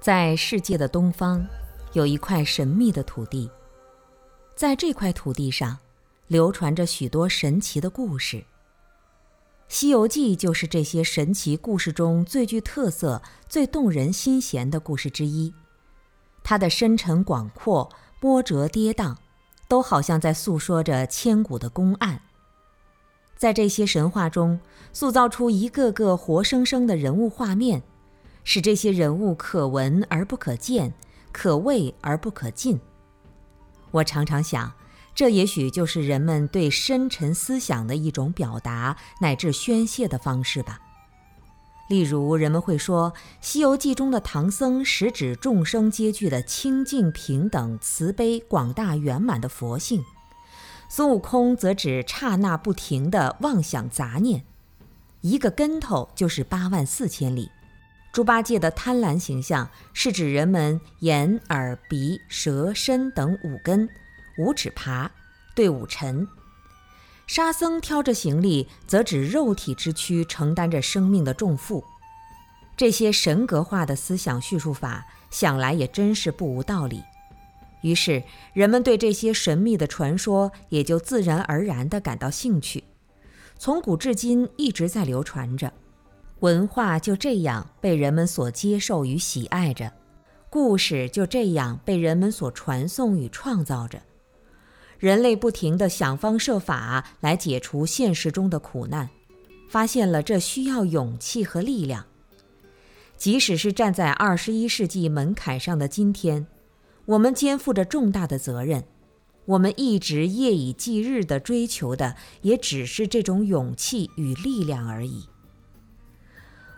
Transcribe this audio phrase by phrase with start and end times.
[0.00, 1.44] 在世界的东方，
[1.92, 3.50] 有一块神秘的土地。
[4.54, 5.76] 在这块土地上，
[6.28, 8.36] 流传着许多神奇的故事。
[9.68, 15.52] 《西游记》就是这些神奇故事中最具特色、最动人心弦的故事之一。
[16.44, 19.16] 它的深沉广阔、波折跌宕，
[19.66, 22.20] 都好像在诉说着千古的公案。
[23.36, 24.60] 在这些神话中，
[24.92, 27.82] 塑造出一个个活生生的人物画面。
[28.44, 30.94] 使这些人物可闻而不可见，
[31.32, 32.78] 可畏而不可近。
[33.90, 34.72] 我常常想，
[35.16, 40.78] 这也许就是人们对深沉思想的一种表达乃至宣泄的方式吧。
[41.88, 50.00] 例如，人们会说，《西游记》中的唐僧实指众生皆具的清净平等、慈悲广大圆满的佛性；
[50.88, 54.44] 孙悟空则指刹那不停的妄想杂念，
[55.20, 57.50] 一个跟头就是八万四千里。
[58.12, 63.88] 猪八戒的贪婪形象是指人们眼、耳、鼻、舌、身等五根，
[64.38, 65.10] 五指爬，
[65.54, 66.26] 对五尘；
[67.26, 71.82] 沙僧挑着行李，则指肉体之躯承担着生命的重负。
[72.76, 77.02] 这些神格化的思想叙述法，想来也真是不无道理。
[77.80, 78.22] 于是，
[78.52, 82.84] 人们对这些神秘的传说也就自然而然地感到兴趣，
[83.58, 85.72] 从古至今一直在流传着。
[86.40, 89.90] 文化就这样被人们所接受与喜爱着，
[90.50, 94.02] 故事就这样被人们所传颂与创造着。
[94.98, 99.08] 人类不停地想方设法来解除现实中的苦难，
[99.68, 102.04] 发现了这需要勇气和力量。
[103.16, 106.46] 即使是站在二十一世纪门槛上的今天，
[107.06, 108.84] 我们肩负着重大的责任，
[109.46, 115.24] 我们一直夜以继日地追求的，也只是这种勇气与力量而已。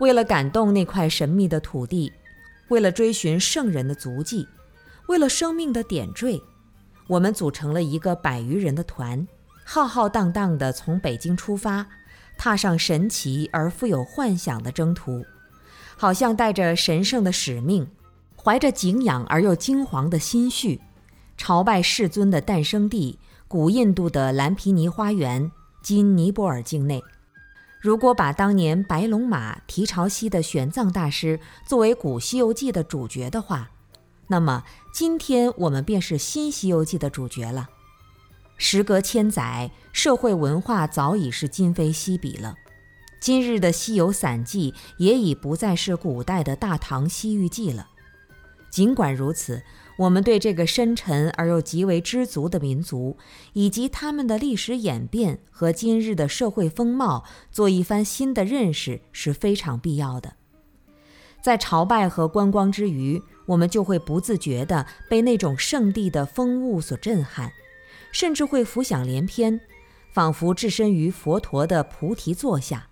[0.00, 2.12] 为了感动那块神秘的土地，
[2.68, 4.48] 为了追寻圣人的足迹，
[5.06, 6.40] 为了生命的点缀，
[7.06, 9.26] 我们组成了一个百余人的团，
[9.64, 11.86] 浩浩荡荡地从北京出发，
[12.38, 15.24] 踏上神奇而富有幻想的征途，
[15.96, 17.86] 好像带着神圣的使命，
[18.36, 20.80] 怀着敬仰而又惊惶的心绪，
[21.36, 27.02] 朝拜世尊的诞生地——古印度的蓝毗尼花园，今尼泊尔境内。
[27.80, 33.70] 如果把当年白龙马提朝西的玄奘大师作为古《西游记》的主角的话，
[34.28, 37.68] 那么今天我们便是新《西游记》的主角了。
[38.56, 42.54] 时隔千载，社会文化早已是今非昔比了。
[43.20, 47.88] 今日的《西游散记》也已不再是古代的大唐西域记了。
[48.70, 49.62] 尽管如此。
[49.96, 53.16] 我们对这个深沉而又极为知足的民族，
[53.52, 60.34] 以及他们的历史演变和今日的社会风貌，做一番新的认识是非常必要的。
[61.40, 67.52] 在朝拜和观光之余，我们就会不自觉地被那种圣地的风物所震撼，
[68.12, 69.60] 甚至会浮想联翩，
[70.12, 72.88] 仿佛置身于佛陀的菩提座下。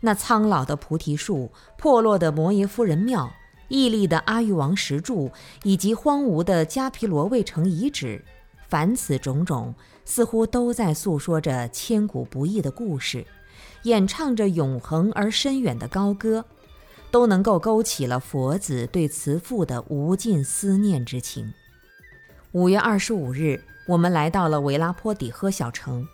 [0.00, 3.32] 那苍老的菩提树，破落的摩耶夫人庙。
[3.68, 8.22] 屹立的阿育王石柱，以及荒芜的迦毗罗卫城遗址，
[8.68, 9.74] 凡此种种，
[10.04, 13.24] 似乎都在诉说着千古不易的故事，
[13.84, 16.44] 演唱着永恒而深远的高歌，
[17.12, 21.52] 都能够勾起了佛子对慈父的无尽思念之情。
[22.50, 26.08] 五月二十五日，我们来到了维拉坡底呵小城，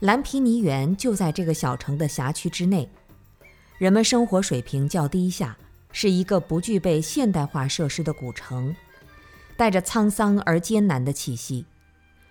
[0.00, 2.90] 蓝皮尼园就在这个小城的辖区之内，
[3.78, 5.56] 人们生活水平较低下。
[5.94, 8.74] 是一个不具备现代化设施的古城，
[9.58, 11.66] 带着沧桑而艰难的气息。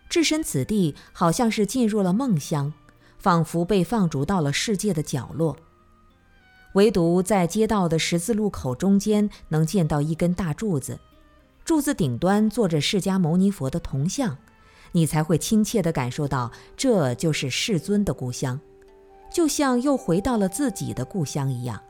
[0.10, 2.74] 置身此地，好像是进入了梦乡，
[3.20, 5.56] 仿佛被放逐到了世界的角落。
[6.74, 10.98] 唯独在街道的十字路口中间，能见到一根大柱子，
[11.66, 14.38] 柱子顶端坐着释迦牟尼佛的铜像，
[14.94, 18.60] 你才会亲切地感受到这就是世尊的故乡，
[19.30, 21.82] 就像又回到了自己的故乡一样。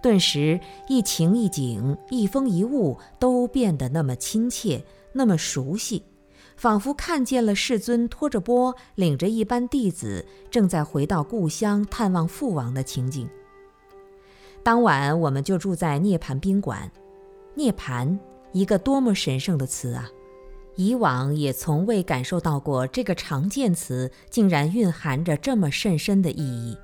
[0.00, 0.58] 顿时，
[0.88, 4.82] 一情一景、一风一物都变得那么亲切，
[5.12, 6.04] 那么熟悉，
[6.56, 13.28] 仿佛看见了世尊托着钵，领着一班弟子，正在回到故乡探望父王的情景。
[14.62, 16.90] 当晚，我们就住在涅槃宾馆。
[17.54, 18.18] 涅槃，
[18.52, 20.08] 一个多么神圣的词啊！
[20.76, 26.76] 以往也从未感受到过这个常见词竟然蕴含着这么甚深的意义。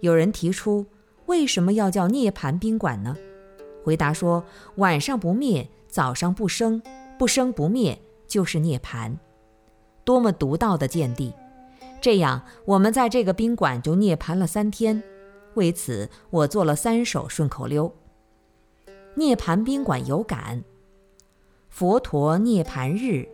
[0.00, 0.86] 有人提出。
[1.26, 3.16] 为什么要叫涅盘宾馆呢？
[3.82, 4.44] 回答说：
[4.74, 6.82] 晚上不灭，早上不生，
[7.18, 9.18] 不生不灭，就是涅盘。
[10.04, 11.32] 多么独到的见地！
[11.98, 15.02] 这样，我们在这个宾馆就涅盘了三天。
[15.54, 17.92] 为此，我做了三首顺口溜。
[19.14, 20.64] 涅盘宾馆有感：
[21.68, 23.28] 佛陀涅盘日，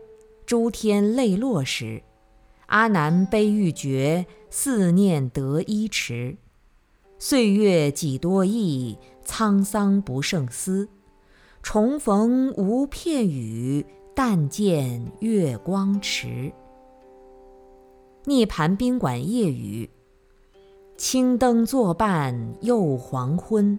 [0.44, 2.02] 诸天泪落时，
[2.66, 6.36] 阿难悲欲绝，四念得依持。
[7.18, 10.88] 岁月几多亿，沧桑不胜思。
[11.62, 13.84] 重逢无片语，
[14.14, 16.52] 但见月光池。
[18.24, 19.88] 涅盘宾馆夜雨，
[21.02, 23.78] 青灯作伴又黄昏，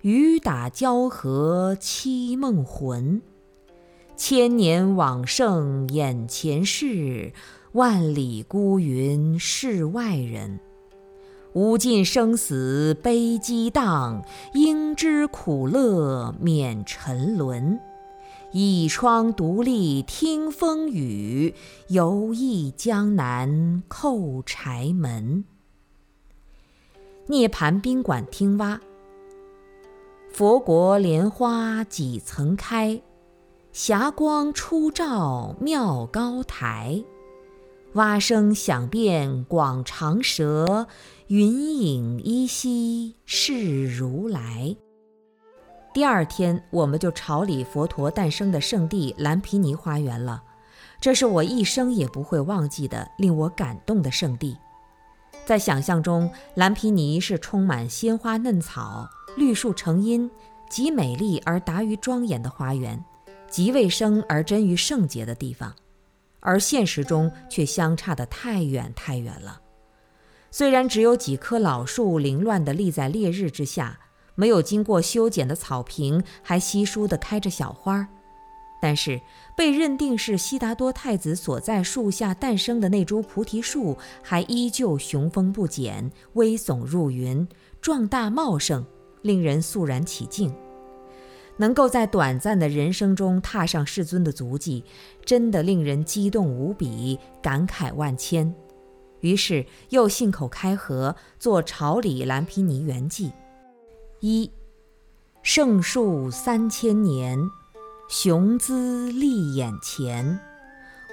[0.00, 3.20] 雨打交河凄梦魂。
[4.16, 7.34] 千年往圣眼前事，
[7.72, 10.58] 万里孤云世外人。
[11.52, 17.78] 无尽生死悲激荡，应知苦乐免沉沦。
[18.52, 21.54] 倚窗独立听风雨，
[21.88, 25.44] 游弋江南叩柴门。
[27.30, 28.80] 涅盘宾馆听蛙，
[30.32, 33.00] 佛国莲花几层开，
[33.70, 37.04] 霞光初照妙高台。
[37.92, 40.88] 蛙声响遍广长舌，
[41.28, 44.74] 云影依稀是如来。
[45.94, 50.42] 第二天，我们就朝礼佛陀诞生的圣地蓝毗尼花园了。
[51.00, 54.56] 这是我一生也不会忘记的、令我感动的圣地。
[55.50, 60.30] 在想象中，蓝皮尼是充满鲜花嫩草、绿树成荫、
[60.68, 63.04] 极美丽而达于庄严的花园，
[63.48, 65.74] 极卫生而臻于圣洁的地方。
[66.38, 69.60] 而现实中却相差得太远太远了。
[70.52, 73.98] 虽然只有几棵老树凌乱地立在烈日之下。
[74.36, 78.08] 没有经过修剪的草坪还稀疏地开着小花儿，
[78.80, 79.20] 但是
[79.56, 87.46] 被认定是悉达多太子所在树下诞生的那株菩提树，还依旧雄风不减，威耸入云，
[87.80, 88.84] 壮大茂盛，
[89.22, 90.54] 令人肃然起敬。
[91.58, 94.82] 能够在短暂的人生中踏上世尊的足迹，
[95.26, 98.54] 真的令人激动无比，感慨万千。
[99.20, 103.30] 于是又信口开河，做朝礼蓝毗尼圆寂。
[104.20, 104.50] 一
[105.42, 107.38] 圣树三千年，
[108.12, 110.40] 雄姿立眼前，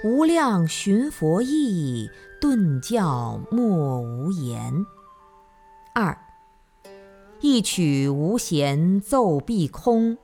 [0.02, 2.10] 无量寻佛意，
[2.40, 4.84] 顿教莫无言。
[5.94, 6.18] 二
[7.40, 10.18] 一曲无弦奏碧空，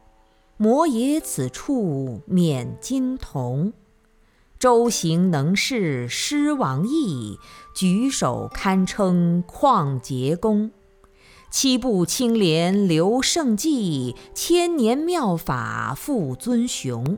[0.56, 3.72] 摩耶此处免金铜。
[4.58, 7.38] 周行能事狮王意，
[7.72, 10.72] 举手堪称旷劫功。
[11.56, 17.16] 七步青莲留圣迹，千年妙法复尊雄。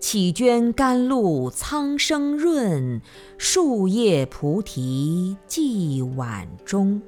[0.00, 3.00] 起捐甘露苍生润，
[3.38, 7.00] 树叶菩提寄晚钟。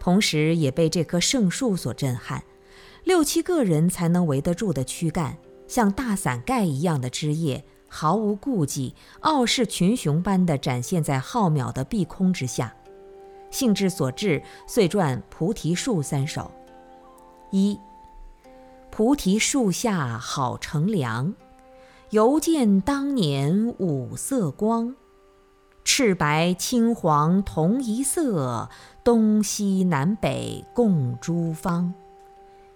[0.00, 2.42] 同时也被这棵圣树所震撼，
[3.04, 5.38] 六七个人才能围得住的躯干，
[5.68, 12.74] 像大伞盖一样的枝叶，毫无顾忌，傲视群雄般地展现在浩渺的碧空之下。
[13.52, 16.50] 兴致所致，遂撰《菩提树》三首。
[17.52, 17.78] 一，
[18.90, 21.34] 菩提树下好乘凉，
[22.10, 24.96] 犹见当年五色光。
[25.84, 28.70] 赤白青黄同一色，
[29.04, 31.92] 东西南北共诸方。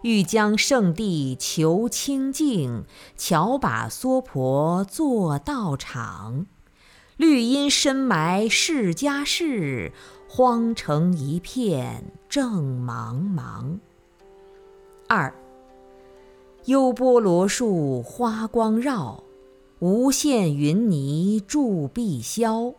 [0.03, 2.85] 欲将圣地求清净，
[3.17, 6.47] 巧把娑婆作道场。
[7.17, 9.93] 绿荫深埋释迦室。
[10.37, 13.79] 荒城一片正茫茫。
[15.09, 15.35] 二，
[16.67, 19.25] 优波罗树花光绕，
[19.79, 22.75] 无限云霓住碧霄。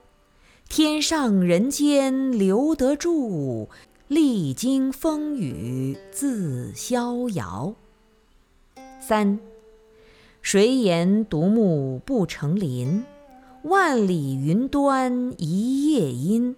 [0.70, 3.68] 天上人间留得住，
[4.08, 7.74] 历经风雨自逍遥。
[9.00, 9.40] 三，
[10.44, 13.04] 谁言独木不成林？
[13.64, 16.56] 万里云端一夜阴。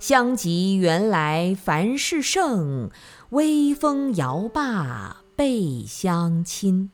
[0.00, 2.90] 相极原来凡事圣，
[3.28, 6.90] 微风摇罢倍相亲。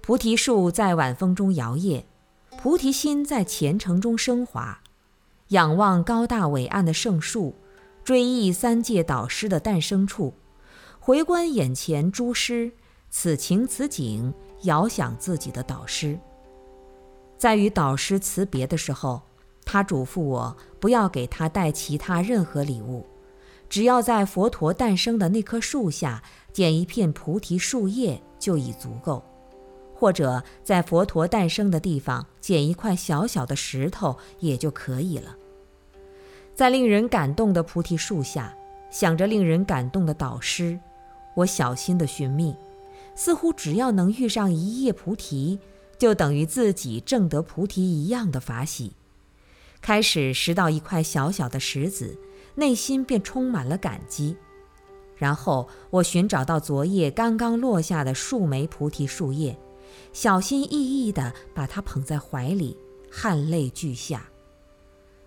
[0.00, 2.02] 菩提树在晚风中摇曳，
[2.60, 4.80] 菩提心在虔诚中升华。
[5.48, 7.54] 仰望高大伟岸的圣树，
[8.02, 10.34] 追忆三界导师的诞生处，
[10.98, 12.72] 回观眼前诸师，
[13.10, 16.18] 此情此景，遥想自己的导师。
[17.38, 19.22] 在与导师辞别的时候。
[19.64, 23.06] 他嘱咐我不要给他带其他任何礼物，
[23.68, 29.22] 只要在佛陀诞生的那棵树下捡一片菩提树叶就已足够，
[29.94, 35.36] 或者在佛陀诞生的地方捡一块小小的石头也就可以了。
[36.54, 38.54] 在令人感动的菩提树下，
[38.90, 40.78] 想着令人感动的导师，
[41.34, 42.54] 我小心地寻觅，
[43.16, 45.58] 似乎只要能遇上一叶菩提，
[45.98, 48.92] 就等于自己正得菩提一样的法喜。
[49.84, 52.16] 开始拾到一块小小的石子，
[52.54, 54.34] 内心便充满了感激。
[55.14, 59.54] 然后我寻找到昨夜刚刚落下的数枚菩提树叶，
[60.14, 62.74] 小心翼翼地把它捧在怀里，
[63.12, 64.22] 汗泪俱下。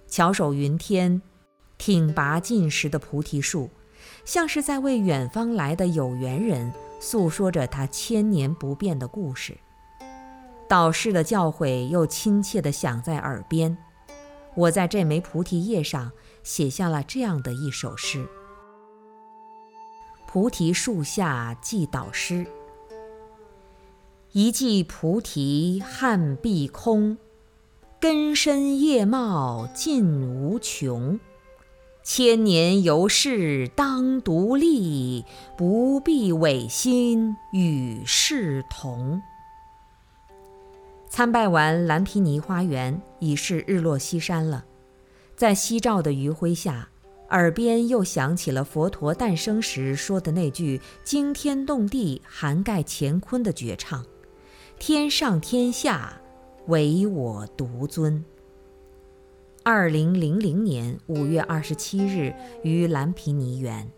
[0.08, 1.22] 翘首云天，
[1.78, 3.70] 挺拔尽实的菩提树，
[4.26, 9.56] 像是在为远方来的有缘人诉说着他千年不变的故事。
[10.68, 13.78] 导师的教诲又亲切地响在耳边，
[14.58, 16.12] 我在这枚菩提叶上
[16.42, 18.28] 写下了这样的一首诗：
[20.28, 22.46] 菩提树下记导师，
[24.32, 27.18] 一记菩提撼碧空。
[28.00, 31.20] 根深叶茂尽无穷，
[32.04, 35.26] 千年犹是当独立，
[35.58, 39.20] 不必违心与世同。
[41.10, 44.66] 参拜完蓝毗尼花园，已是日落西山了。
[45.36, 46.90] 在夕照的余晖下，
[47.30, 54.06] 耳边又响起了佛陀诞生时说的那句惊天动地、涵盖乾坤的绝唱
[54.80, 56.22] ：“天上天下。”
[56.68, 58.26] 唯我独尊。
[59.64, 63.90] 二零零零年五月二十七日于蓝毗尼园。